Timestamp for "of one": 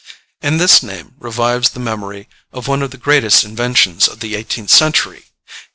2.51-2.81